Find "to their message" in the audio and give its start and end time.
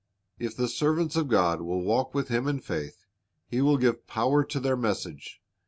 4.43-5.39